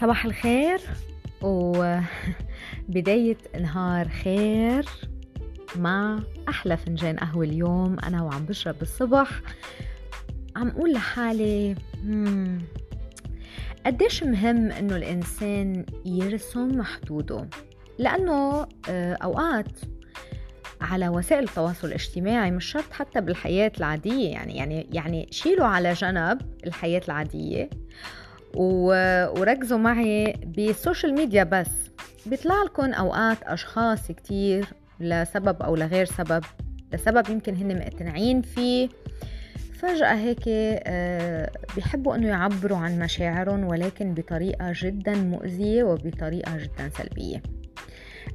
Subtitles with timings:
[0.00, 0.80] صباح الخير
[1.42, 4.86] وبداية نهار خير
[5.76, 7.96] مع أحلى فنجان قهوة اليوم.
[7.98, 9.40] أنا وعم بشرب الصبح.
[10.56, 11.74] عم أقول لحالي
[13.86, 17.48] قديش مهم إنه الإنسان يرسم حدوده؟
[17.98, 19.78] لأنه آه، أوقات
[20.80, 26.40] على وسائل التواصل الاجتماعي مش شرط حتى بالحياة العادية يعني يعني يعني شيلوا على جنب
[26.66, 27.70] الحياة العادية.
[28.54, 31.70] وركزوا معي بالسوشيال ميديا بس.
[32.26, 34.66] بيطلع لكم أوقات أشخاص كتير
[35.00, 36.44] لسبب أو لغير سبب.
[36.92, 38.88] لسبب يمكن هن مقتنعين فيه.
[39.74, 47.42] فجأة هيك آه، بيحبوا إنه يعبروا عن مشاعرهم ولكن بطريقة جدا مؤذية وبطريقة جدا سلبية.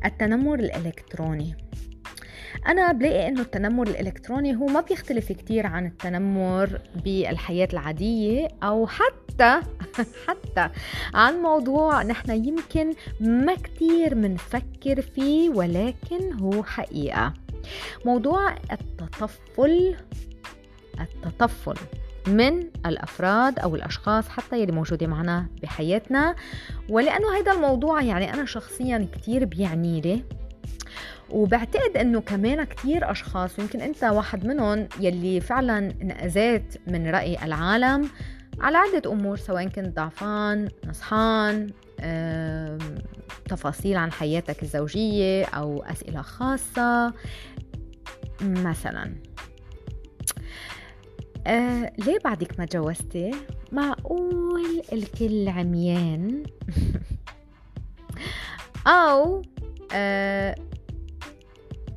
[0.05, 1.55] التنمر الإلكتروني.
[2.67, 9.61] أنا بلاقي إنه التنمر الإلكتروني هو ما بيختلف كتير عن التنمر بالحياة العادية أو حتى
[10.27, 10.69] حتى
[11.13, 17.33] عن موضوع نحن يمكن ما كتير منفكر فيه ولكن هو حقيقة.
[18.05, 19.95] موضوع التطفل
[20.99, 21.75] التطفل
[22.27, 26.35] من الأفراد أو الأشخاص حتى يلي موجودة معنا بحياتنا.
[26.89, 30.23] ولأنه هذا الموضوع يعني أنا شخصيا كتير بيعني لي
[31.35, 38.09] وبعتقد إنه كمان كتير أشخاص يمكن أنت واحد منهم يلي فعلا انأذيت من رأي العالم
[38.59, 41.69] على عدة أمور سواء كنت ضعفان نصحان
[43.49, 47.13] تفاصيل عن حياتك الزوجية أو أسئلة خاصة
[48.41, 49.15] مثلا
[51.47, 53.31] آه ليه بعدك ما تجوزتي؟
[53.71, 56.43] معقول الكل عميان
[58.87, 59.41] أو
[59.93, 60.55] آه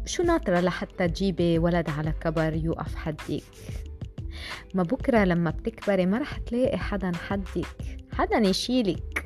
[0.09, 3.43] شو ناطرة لحتى تجيبي ولد على كبر يوقف حدك
[4.75, 7.67] ما بكرة لما بتكبري ما رح تلاقي حدا حدك
[8.13, 9.25] حدا يشيلك.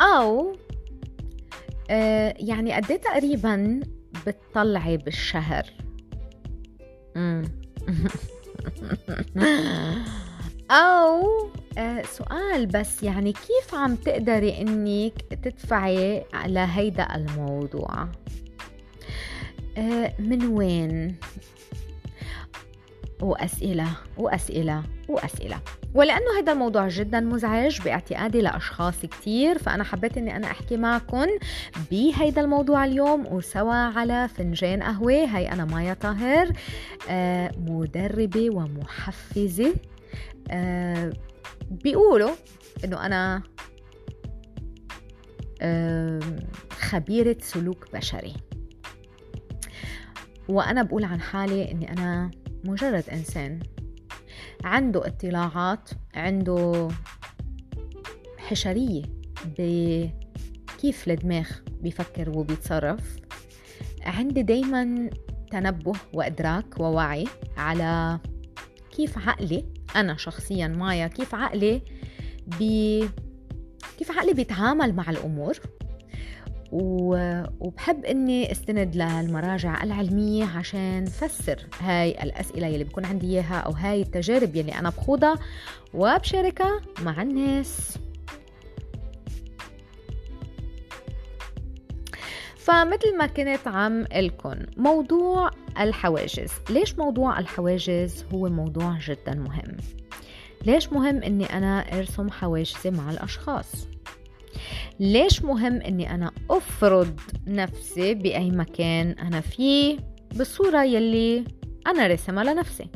[0.00, 0.56] أو
[1.90, 3.80] آه يعني قد تقريبا
[4.26, 5.66] بتطلعي بالشهر؟
[10.70, 11.26] أو
[11.78, 18.08] آه سؤال بس يعني كيف عم تقدري إنك تدفعي على هيدا الموضوع؟
[20.18, 21.16] من وين؟
[23.22, 23.86] وأسئلة
[24.16, 25.60] وأسئلة وأسئلة.
[25.94, 31.26] ولأنه هذا الموضوع جدا مزعج باعتقادي لأشخاص كتير فأنا حبيت أني أنا أحكي معكم
[31.90, 35.24] بهيدا الموضوع اليوم وسوا على فنجان قهوة.
[35.24, 36.52] هاي أنا مايا طاهر
[37.08, 39.74] آه، مدربة ومحفزة.
[40.50, 41.12] آه،
[41.70, 42.30] بيقولوا
[42.84, 43.42] أنه أنا
[46.80, 48.49] خبيرة سلوك بشري.
[50.50, 52.30] وأنا بقول عن حالي إني أنا
[52.64, 53.60] مجرد إنسان.
[54.64, 56.88] عنده اطلاعات عنده
[58.38, 59.02] حشرية
[59.58, 61.48] بكيف الدماغ
[61.80, 63.16] بيفكر وبيتصرف.
[64.02, 65.10] عندي دايما
[65.50, 68.18] تنبه وإدراك ووعي على
[68.96, 69.64] كيف عقلي
[69.96, 71.82] أنا شخصيا مايا كيف عقلي
[72.58, 73.08] بي
[73.98, 75.60] كيف عقلي بيتعامل مع الأمور.
[76.72, 84.02] وبحب إني أستند للمراجع العلمية عشان فسر هاي الأسئلة يلي بكون عندي إياها أو هاي
[84.02, 85.34] التجارب يلي أنا بخوضها
[85.94, 87.98] وبشاركها مع الناس.
[92.56, 96.50] فمثل ما كنت عم لكم موضوع الحواجز.
[96.70, 99.76] ليش موضوع الحواجز هو موضوع جدا مهم؟
[100.66, 103.86] ليش مهم إني أنا أرسم حواجزي مع الأشخاص؟
[105.00, 109.98] ليش مهم إني أنا أفرض نفسي بأي مكان أنا فيه
[110.34, 111.44] بالصورة يلي
[111.86, 112.86] أنا رسمها لنفسي؟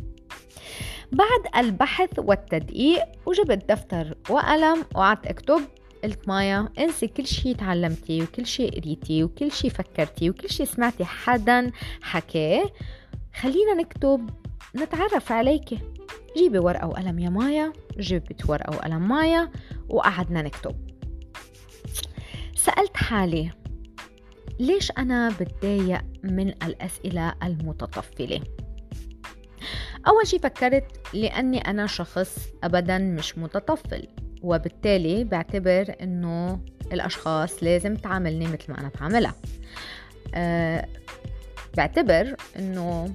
[1.13, 5.61] بعد البحث والتدقيق وجبت دفتر وقلم وقعدت أكتب
[6.05, 11.05] قلت مايا انسي كل شي تعلمتي وكل شي قريتي وكل شي فكرتي وكل شي سمعتي
[11.05, 11.71] حدا
[12.03, 12.65] حكاه
[13.41, 14.31] خلينا نكتب
[14.77, 15.79] نتعرف عليك.
[16.37, 19.51] جيبي ورقة وقلم يا مايا جبت ورقة وقلم مايا
[19.89, 20.84] وقعدنا نكتب.
[22.65, 23.51] سألت حالي
[24.61, 28.41] ليش أنا بتضايق من الأسئلة المتطفلة؟
[30.09, 34.09] أول شي فكرت لأني أنا شخص أبدا مش متطفل
[34.43, 36.61] وبالتالي بعتبر أنه
[36.93, 39.35] الأشخاص لازم تعاملني مثل ما أنا بعملها
[40.35, 40.87] أه
[41.77, 43.15] بعتبر أنه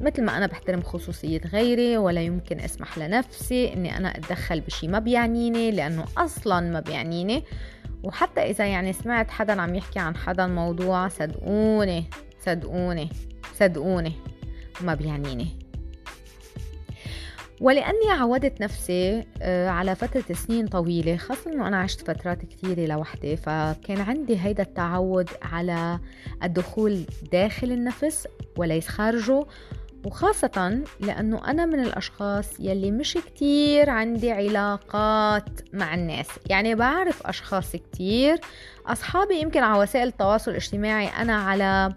[0.00, 4.98] مثل ما أنا بحترم خصوصية غيري ولا يمكن أسمح لنفسي أني أنا أتدخل بشي ما
[4.98, 7.44] بيعنيني لأنه أصلا ما بيعنيني
[8.02, 12.04] وحتى إذا يعني سمعت حدا عم يحكي عن حدا الموضوع صدقوني
[12.40, 13.08] صدقوني
[13.54, 14.12] صدقوني
[14.80, 15.62] ما بيعنيني.
[17.60, 23.36] ولأني عودت نفسي آه، على فترة سنين طويلة خاصة أنه أنا عشت فترات كثيرة لوحدي
[23.36, 25.98] فكان عندي هيدا التعود على
[26.42, 29.44] الدخول داخل النفس وليس خارجه.
[30.04, 36.26] وخاصة لأنه أنا من الأشخاص يلي مش كتير عندي علاقات مع الناس.
[36.50, 38.40] يعني بعرف أشخاص كتير.
[38.86, 41.94] أصحابي يمكن على وسائل التواصل الاجتماعي أنا على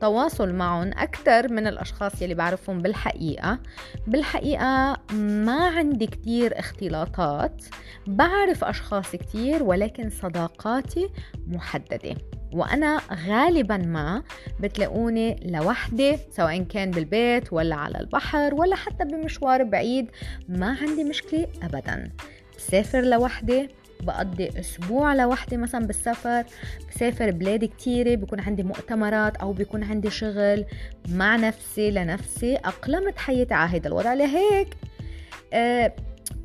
[0.00, 3.58] تواصل معهم أكثر من الأشخاص يلي بعرفهم بالحقيقة.
[4.06, 7.64] بالحقيقة ما عندي كتير اختلاطات.
[8.06, 11.08] بعرف أشخاص كتير ولكن صداقاتي
[11.46, 12.16] محددة.
[12.52, 14.22] وأنا غالبا ما
[14.60, 20.10] بتلاقوني لوحدي سواء كان بالبيت ولا على البحر ولا حتى بمشوار بعيد
[20.48, 22.10] ما عندي مشكلة أبدا.
[22.56, 23.68] بسافر لوحدي
[24.00, 26.44] بقضي أسبوع لوحدي مثلا بالسفر
[26.90, 30.64] بسافر بلاد كتيرة بيكون عندي مؤتمرات أو بيكون عندي شغل
[31.08, 34.14] مع نفسي لنفسي أقلمت حياتي على هيدا الوضع.
[34.14, 34.68] لهيك
[35.52, 35.94] أه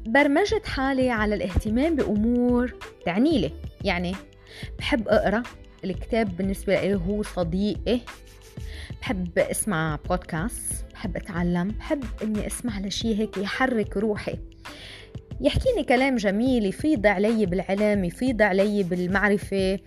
[0.05, 2.73] برمجت حالي على الاهتمام بأمور
[3.05, 3.51] تعني لي.
[3.83, 4.15] يعني
[4.79, 5.43] بحب أقرأ
[5.83, 7.99] الكتاب بالنسبة لي هو صديقي.
[9.01, 14.37] بحب أسمع بودكاست بحب أتعلم بحب إني أسمع لشي هيك يحرك روحي.
[15.41, 19.79] يحكيني كلام جميل يفيض علي بالعلم يفيض علي بالمعرفة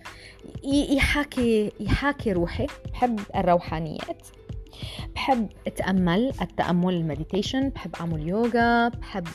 [0.63, 2.67] يحاكي يحاكي روحي.
[2.91, 4.27] بحب الروحانيات.
[5.15, 9.27] بحب أتأمل التأمل المديتيشن بحب أعمل يوغا بحب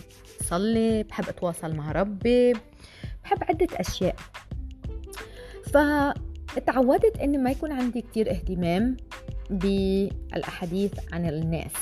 [0.45, 2.53] صلي بحب أتواصل مع ربي
[3.25, 4.17] بحب عدة أشياء.
[6.53, 8.97] فتعودت إني ما يكون عندي كتير اهتمام
[9.51, 11.73] بالأحاديث عن الناس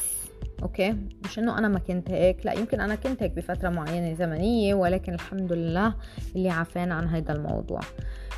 [0.62, 4.74] أوكي؟ مش إنه أنا ما كنت هيك لا يمكن أنا كنت هيك بفترة معينة زمنية
[4.74, 5.94] ولكن الحمد لله
[6.36, 7.80] اللي عافانا عن هذا الموضوع.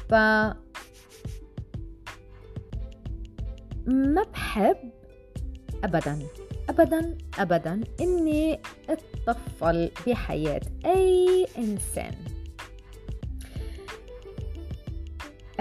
[0.08, 0.14] ف
[3.86, 4.76] ما بحب
[5.84, 6.18] ابدا
[6.68, 12.14] ابدا ابدا إني أتطفل بحياة أي إنسان.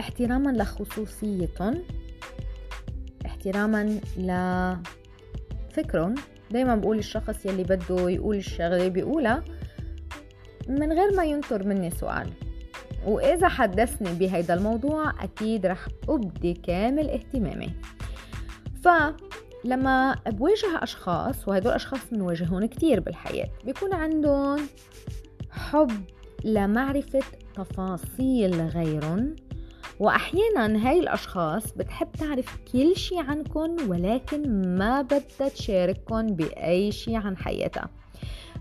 [0.02, 1.84] احتراما لخصوصيتهم
[3.26, 4.00] احتراما
[5.68, 6.16] لفكرهم
[6.52, 9.44] دايما بقول الشخص يلي بده يقول الشغلة بيقولها
[10.70, 12.30] من غير ما ينطر مني سؤال.
[13.06, 17.70] وإذا حدثني بهيدا الموضوع أكيد رح أبدي كامل اهتمامي.
[18.84, 24.60] فلما بواجه أشخاص وهدول أشخاص بنواجههم كتير بالحياة بيكون عندهم
[25.52, 25.92] حب
[26.46, 27.24] لمعرفة
[27.56, 29.36] تفاصيل غيرهم.
[30.02, 37.38] وأحيانا هاي الأشخاص بتحب تعرف كل شي عنكم ولكن ما بدها تشارككم بأي شي عن
[37.38, 37.90] حياتها.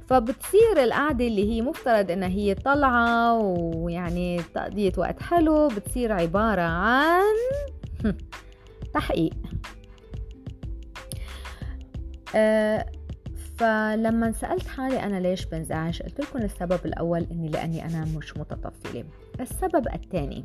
[0.08, 7.34] فبتصير القعدة اللي هي مفترض إنها هي طلعة ويعني تقضية وقت حلو بتصير عبارة عن
[8.94, 9.34] تحقيق.
[12.34, 12.86] أه
[13.56, 19.04] فلما سألت حالي أنا ليش بنزعج قلت لكم السبب الأول إني لأني أنا مش متطفلة.
[19.40, 20.44] السبب الثاني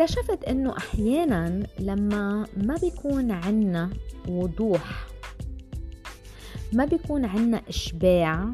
[0.00, 3.90] اكتشفت إنه أحيانا لما ما بيكون عنا
[4.28, 5.06] وضوح
[6.72, 8.50] ما بيكون عنا إشباع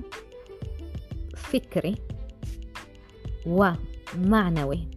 [1.36, 1.94] فكري
[3.46, 4.88] ومعنوي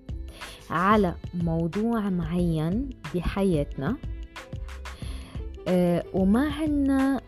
[0.69, 3.98] على موضوع معين بحياتنا
[5.68, 7.22] آه، وما عنا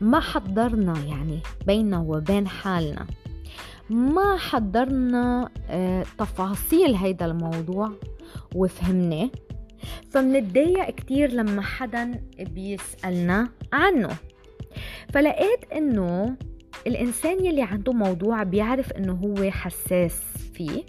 [0.00, 3.06] ما حضرنا يعني بيننا وبين حالنا.
[3.90, 7.92] ما حضرنا آه، تفاصيل هيدا الموضوع
[8.54, 9.30] وفهمناه
[10.10, 14.08] فمنتضايق كتير لما حدا بيسألنا عنه.
[15.12, 16.36] فلقيت إنه
[16.86, 20.31] الإنسان يلي عنده موضوع بيعرف إنه هو حساس.
[20.54, 20.82] فيه.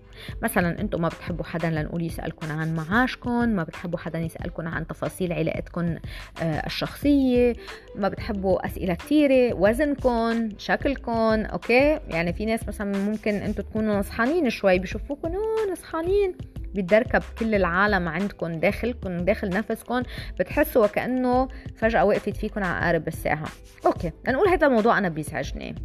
[0.44, 5.34] مثلا أنتم ما بتحبوا حدا لنقول يسالكم عن معاشكم ما بتحبوا حدا يسالكم عن تفاصيل
[5.34, 5.96] علاقتكم
[6.42, 7.56] آه، الشخصية
[7.96, 14.50] ما بتحبوا أسئلة كثيره وزنكم شكلكم أوكي؟ يعني في ناس مثلا ممكن أنتم تكونوا نصحانين
[14.50, 15.32] شوي بشوفوكم
[15.72, 16.36] نصحانين.
[16.74, 20.04] بيتركب كل العالم عندكم داخلكم داخل نفسكم
[20.40, 23.48] بتحسوا وكانه فجأة وقفت فيكم عقارب الساعة.
[23.86, 25.76] okay لنقول هذا الموضوع أنا بيزعجني.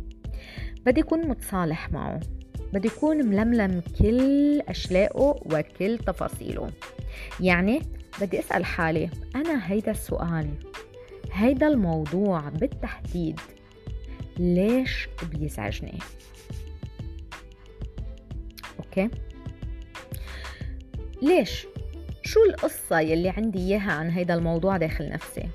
[0.87, 2.21] بدي أكون متصالح معه.
[2.73, 6.71] بدي يكون ململم كل أشلاءه وكل تفاصيله.
[7.41, 7.83] يعني
[8.21, 10.51] بدي أسأل حالي أنا هيدا السؤال
[11.33, 13.41] هيدا الموضوع بالتحديد
[14.39, 15.99] ليش بيزعجني؟
[18.79, 19.09] okay؟
[21.23, 21.67] ليش؟
[22.25, 25.49] شو القصة يلي عندي إياها عن هيدا الموضوع داخل نفسي؟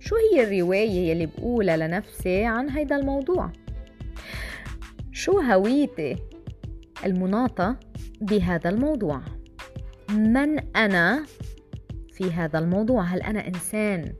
[0.00, 3.50] شو هي الرواية يلي بقولها لنفسي عن هيدا الموضوع؟
[5.12, 6.16] شو هويتي
[7.04, 7.76] المناطة
[8.20, 9.20] بهذا الموضوع.
[10.10, 11.24] من أنا
[12.12, 14.12] في هذا الموضوع؟ هل أنا إنسان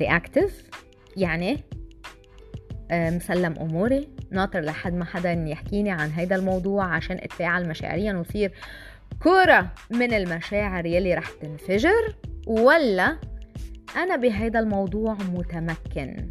[0.00, 0.70] رياكتيف
[1.16, 1.58] يعني
[2.90, 8.52] آه، مسلم أموري؟ ناطر لحد ما حدا يحكيني عن هيدا الموضوع عشان اتفاعل مشاعريا وصير
[9.22, 12.14] كرة من المشاعر يلي رح تنفجر؟
[12.46, 13.16] ولا
[13.96, 16.30] أنا بهيدا الموضوع متمكن؟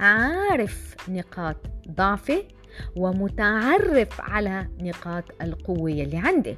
[0.00, 1.56] عارف نقاط
[1.90, 2.42] ضعفي
[2.96, 6.56] ومتعرف على نقاط القوة يلي عندي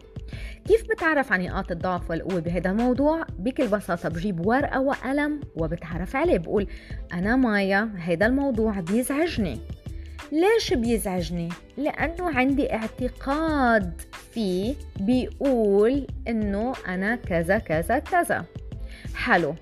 [0.69, 6.39] كيف بتعرف عن نقاط الضعف والقوة بهذا الموضوع؟ بكل بساطة بجيب ورقة وقلم وبتعرف عليه.
[6.39, 6.67] بقول
[7.13, 9.61] أنا مايا هذا الموضوع بيزعجني.
[10.33, 14.01] ليش بيزعجني؟ لأنه عندي اعتقاد
[14.33, 18.45] فيه بيقول إنه أنا كذا كذا كذا.
[19.15, 19.55] حلو.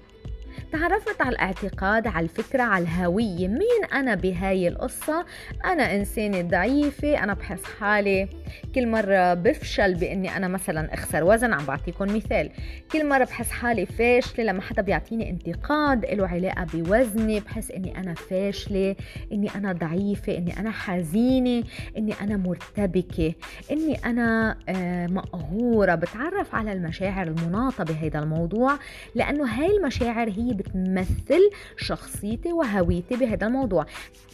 [0.72, 5.24] تعرفت على الاعتقاد على الفكرة على الهوية مين أنا بهاي القصة؟
[5.64, 8.28] أنا إنسانة ضعيفة أنا بحس حالي
[8.74, 12.50] كل مرة بفشل بإني أنا مثلا أخسر وزن عم بعطيكم مثال.
[12.92, 18.14] كل مرة بحس حالي فاشلة لما حدا بيعطيني انتقاد له علاقة بوزني بحس إني أنا
[18.14, 18.96] فاشلة
[19.32, 21.64] إني أنا ضعيفة إني أنا حزينة
[21.98, 23.34] إني أنا مرتبكة
[23.70, 25.94] إني أنا آه، مقهورة.
[25.94, 28.78] بتعرف على المشاعر المناطة بهذا الموضوع؟
[29.14, 33.86] لأنه هاي المشاعر هي بتمثل شخصيتي وهويتي بهذا الموضوع.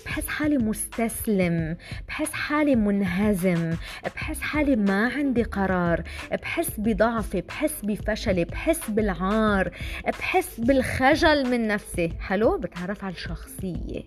[0.06, 1.76] بحس حالي مستسلم
[2.08, 3.70] بحس حالي منهزم
[4.14, 6.02] بحس حالي ما عندي قرار
[6.42, 9.70] بحس بضعفي بحس بفشلي بحس بالعار
[10.06, 12.12] بحس بالخجل من نفسي.
[12.20, 14.02] حلو بتعرف على الشخصية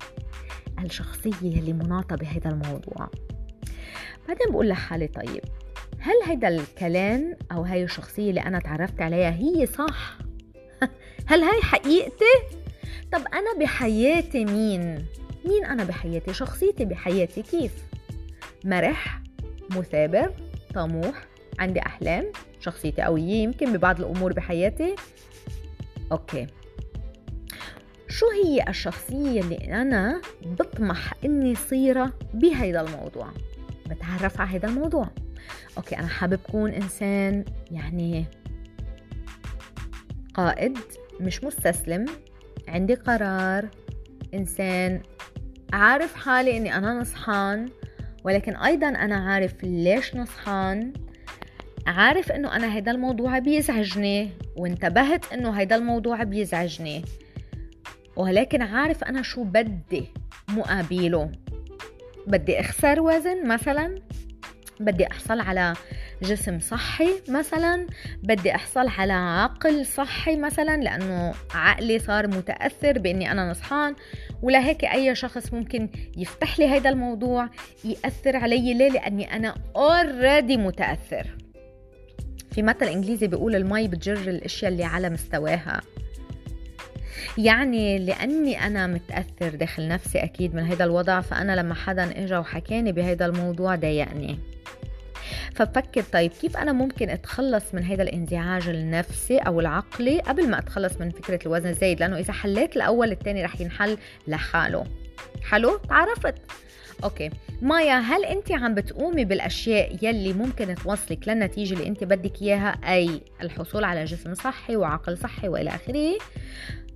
[0.83, 3.09] الشخصية اللي مناطة بهذا الموضوع.
[4.27, 5.41] بعدين بقول لحالي طيب
[5.99, 10.17] هل هيدا الكلام أو هاي الشخصية اللي أنا تعرفت عليها هي صح؟
[11.27, 12.33] هل هاي حقيقتي؟
[13.11, 15.05] طب أنا بحياتي مين؟
[15.45, 17.71] مين أنا بحياتي؟ شخصيتي بحياتي كيف؟
[18.65, 19.21] مرح
[19.71, 20.33] مثابر
[20.73, 21.25] طموح
[21.59, 24.95] عندي أحلام شخصيتي قوية يمكن ببعض الأمور بحياتي
[26.11, 26.47] okay
[28.07, 33.27] شو هي الشخصية اللي أنا بطمح إني صيرها بهيدا الموضوع
[33.89, 35.07] بتعرف على هيدا الموضوع
[35.77, 38.25] okay أنا حابب كون إنسان يعني
[40.33, 40.77] قائد
[41.19, 42.05] مش مستسلم
[42.67, 43.69] عندي قرار
[44.33, 45.01] إنسان
[45.73, 47.69] عارف حالي إني أنا نصحان
[48.23, 50.93] ولكن أيضا أنا عارف ليش نصحان
[51.87, 57.05] عارف إنه أنا هيدا الموضوع بيزعجني وانتبهت إنه هيدا الموضوع بيزعجني
[58.15, 60.03] ولكن عارف أنا شو بدي
[60.49, 61.31] مقابله
[62.27, 63.95] بدي أخسر وزن مثلا
[64.79, 65.73] بدي أحصل على
[66.25, 67.87] جسم صحي مثلا
[68.23, 73.95] بدي أحصل على عقل صحي مثلا لأنه عقلي صار متأثر بإني أنا نصحان
[74.41, 77.49] ولهيك أي شخص ممكن يفتح لي هذا الموضوع
[77.83, 81.37] يأثر علي ليه؟ لأني أنا اوريدي متأثر.
[82.51, 85.81] في مثل إنجليزي بيقول المي بتجر الأشياء اللي على مستواها.
[87.37, 92.91] يعني لأني أنا متأثر داخل نفسي أكيد من هذا الوضع فأنا لما حدا إجا وحكاني
[92.91, 94.39] بهذا الموضوع ضايقني.
[95.55, 100.97] فبفكر طيب كيف أنا ممكن أتخلص من هذا الانزعاج النفسي أو العقلي قبل ما أتخلص
[100.99, 103.97] من فكرة الوزن الزايد؟ لأنه إذا حليت الأول الثاني رح ينحل
[104.27, 104.85] لحاله.
[105.43, 106.35] حلو؟ تعرفت.
[107.03, 107.29] okay.
[107.61, 113.21] مايا هل أنت عم بتقومي بالأشياء يلي ممكن توصلك للنتيجة اللي أنت بدك إياها؟ أي
[113.41, 116.17] الحصول على جسم صحي وعقل صحي وإلى آخره.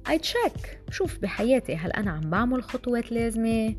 [0.10, 3.76] I check شوف بحياتي هل أنا عم بعمل خطوات لازمة.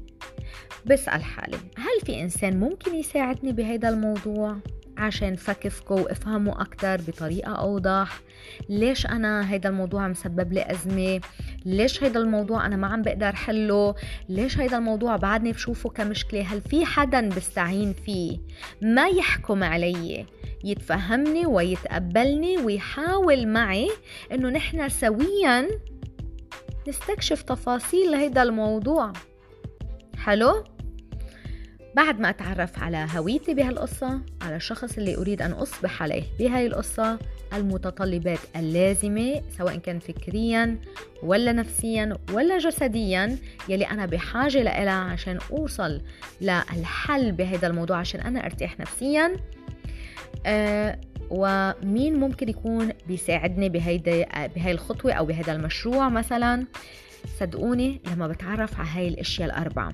[0.86, 4.56] بسأل حالي هل في إنسان ممكن يساعدني بهيدا الموضوع؟
[4.98, 8.20] عشان فكفكه وافهمه أكتر بطريقة أوضح.
[8.68, 11.20] ليش أنا هيدا الموضوع مسبب لي أزمة؟
[11.64, 13.94] ليش هيدا الموضوع أنا ما عم بقدر حله؟
[14.28, 18.38] ليش هيدا الموضوع بعدني بشوفه كمشكلة؟ هل في حدا بستعين فيه؟
[18.82, 20.26] ما يحكم علي.
[20.64, 23.90] يتفهمني ويتقبلني ويحاول معي
[24.32, 25.68] إنه نحن سويا
[26.88, 29.12] نستكشف تفاصيل هيدا الموضوع.
[30.18, 30.64] حلو؟
[31.96, 37.18] بعد ما أتعرف على هويتي بهالقصة على الشخص اللي أريد أن أصبح عليه بهاي القصة
[37.54, 40.78] المتطلبات اللازمة سواء كان فكريا
[41.22, 46.00] ولا نفسيا ولا جسديا يلي أنا بحاجة لها عشان أوصل
[46.40, 49.36] للحل بهذا الموضوع عشان أنا أرتاح نفسيا.
[50.46, 56.66] أه ومين ممكن يكون بيساعدني بهيدا بهاي الخطوة أو بهذا المشروع مثلا؟
[57.38, 59.92] صدقوني لما بتعرف على هاي الأشياء الأربعة.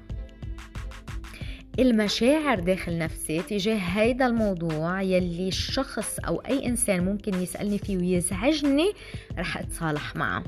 [1.78, 8.92] المشاعر داخل نفسي تجاه هيدا الموضوع يلي الشخص أو أي إنسان ممكن يسألني فيه ويزعجني
[9.38, 10.44] رح أتصالح معه.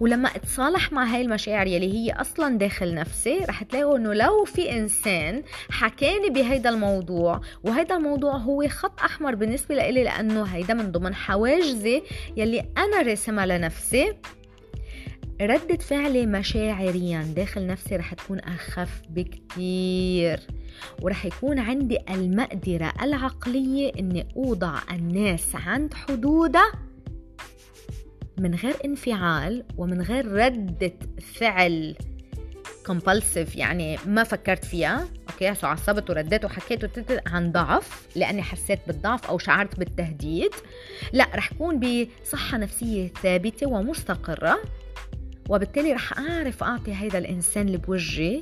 [0.00, 4.72] ولما اتصالح مع هاي المشاعر يلي هي أصلا داخل نفسي رح تلاقوا إنه لو في
[4.72, 11.14] إنسان حكاني بهيدا الموضوع وهيدا الموضوع هو خط أحمر بالنسبة لإلي لأنه هيدا من ضمن
[11.14, 12.02] حواجزي
[12.36, 14.12] يلي أنا راسمها لنفسي.
[15.40, 20.40] ردة فعلي مشاعريا داخل نفسي رح تكون أخف بكتير
[21.02, 26.72] ورح يكون عندي المقدرة العقلية إني أوضع الناس عند حدودها.
[28.38, 30.92] من غير انفعال ومن غير ردة
[31.34, 31.96] فعل
[32.88, 36.80] compulsive يعني ما فكرت فيها أوكي؟ عصبت ورديت وحكيت
[37.26, 40.50] عن ضعف لأني حسيت بالضعف أو شعرت بالتهديد.
[41.12, 44.62] لا رح كون بصحة نفسية ثابتة ومستقرة
[45.48, 48.40] وبالتالي رح أعرف أعطي هيدا الإنسان اللي بوجهي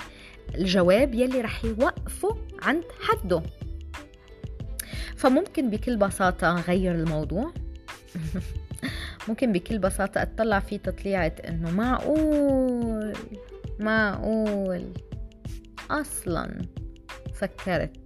[0.55, 3.43] الجواب يلي رح يوقفه عند حده.
[5.17, 7.53] فممكن بكل بساطة غير الموضوع.
[9.29, 13.13] ممكن بكل بساطة أطلع فيه تطليعة إنه معقول
[13.81, 14.93] معقول.
[15.91, 16.63] أصلا
[17.35, 17.97] فكرت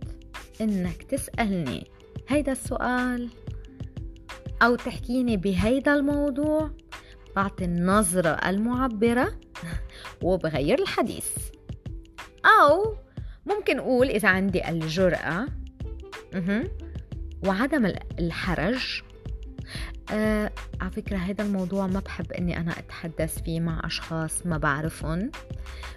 [0.60, 1.86] إنك تسألني
[2.28, 3.28] هيدا السؤال
[4.62, 6.70] أو تحكيني بهيدا الموضوع؟
[7.36, 9.40] بعطي النظرة المعبرة
[10.22, 11.36] وبغير الحديث.
[12.44, 12.96] أو
[13.46, 15.46] ممكن أقول إذا عندي الجرأة
[17.46, 19.02] وعدم الحرج
[20.12, 20.50] آه
[20.80, 25.30] على فكرة هذا الموضوع ما بحب إني أنا أتحدث فيه مع أشخاص ما بعرفهم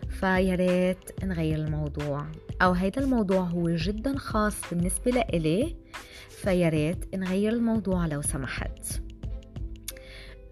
[0.09, 2.25] فيا ريت نغير الموضوع.
[2.61, 5.75] أو هذا الموضوع هو جدا خاص بالنسبة لإلي
[6.29, 9.01] فيا ريت نغير الموضوع لو سمحت.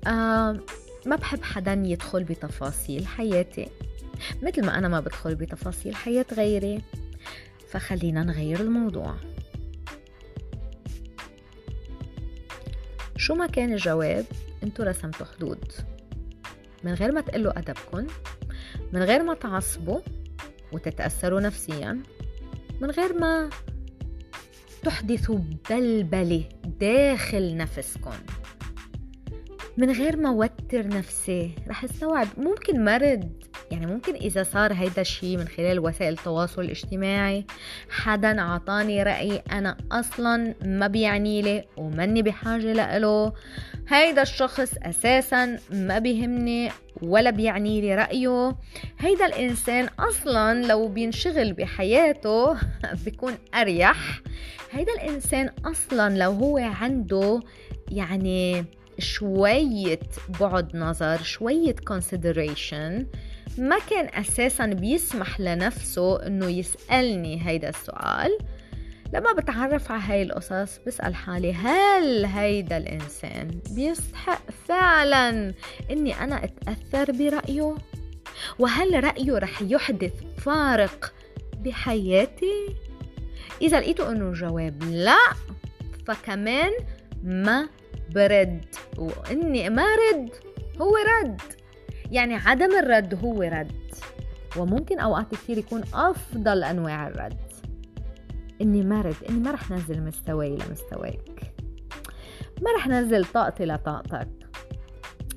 [0.08, 0.60] آه
[1.06, 3.68] ما بحب حدا يدخل بتفاصيل حياتي.
[4.44, 6.82] مثل ما أنا ما بدخل بتفاصيل حياة غيري
[7.70, 9.16] فخلينا نغير الموضوع.
[13.30, 14.26] شو ما كان الجواب
[14.64, 15.72] انتو رسمتوا حدود.
[16.84, 18.08] من غير ما تقلوا أدبكن
[18.94, 20.00] من غير ما تعصبوا
[20.72, 22.04] وتتأثروا نفسيا
[22.82, 23.50] من غير ما
[24.84, 28.16] تحدثوا بلبلة داخل نفسكم
[29.78, 32.28] من غير ما وتر نفسي رح استوعب.
[32.38, 37.46] ممكن مرض يعني ممكن إذا صار هيدا الشيء من خلال وسائل التواصل الاجتماعي
[37.90, 43.34] حدا عطاني رأي أنا أصلا ما بيعني لي وماني بحاجة لإله.
[43.88, 48.56] هيدا الشخص أساسا ما بيهمني ولا بيعني لي رأيه.
[49.00, 52.58] هيدا الإنسان أصلا لو بينشغل بحياته
[53.06, 54.22] بيكون أريح.
[54.72, 57.42] هيدا الإنسان أصلا لو هو عنده
[57.92, 58.66] يعني
[59.00, 60.00] شوية
[60.40, 63.06] بعد نظر شوية consideration
[63.60, 68.38] ما كان أساسا بيسمح لنفسه إنه يسألني هيدا السؤال.
[69.14, 75.54] لما بتعرف على هاي القصص بسأل حالي هل هيدا الإنسان بيستحق فعلا
[75.92, 77.76] إني أنا أتأثر برأيه؟
[78.60, 81.14] وهل رأيه رح يحدث فارق
[81.58, 82.76] بحياتي؟
[83.62, 85.20] إذا لقيتوا إنه الجواب لا
[86.08, 86.72] فكمان
[87.24, 87.70] ما
[88.10, 88.66] برد.
[88.98, 90.30] وإني ما رد
[90.82, 91.42] هو رد.
[92.12, 93.92] يعني عدم الرد هو رد.
[94.58, 97.38] وممكن أوقات كثير يكون أفضل أنواع الرد.
[98.62, 101.54] إني ما رد إني ما رح نزل مستواي لمستواك
[102.62, 104.30] ما رح نزل طاقتي لطاقتك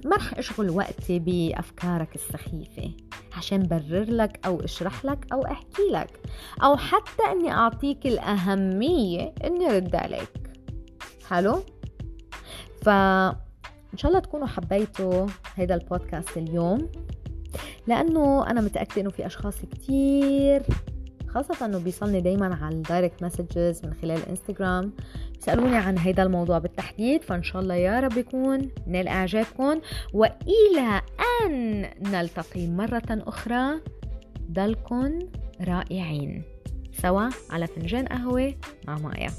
[0.05, 2.91] ما رح أشغل وقتي بأفكارك السخيفة
[3.37, 6.21] عشان برر لك أو أشرح لك أو أحكي لك.
[6.63, 10.53] أو حتى إني أعطيك الأهمية إني رد عليك.
[11.31, 11.63] حلو؟
[12.83, 12.89] ف
[13.93, 16.89] إن شاء الله تكونوا حبيتوا هذا البودكاست اليوم
[17.87, 20.63] لأنه أنا متأكدة إنه في أشخاص كتير
[21.29, 24.93] خاصة إنه بيصلني دايما على ال direct messages من خلال الانستغرام
[25.35, 29.81] بيسألوني عن هيدا الموضوع بالتحديد فإن شاء الله يا رب يكون نال إعجابكم.
[30.15, 31.03] وإلى
[31.45, 33.81] أن نلتقي مرة أخرى
[34.53, 35.19] ضلكن
[35.61, 36.43] رائعين.
[37.03, 38.55] سوا على فنجان قهوة
[38.87, 39.31] مع مايا.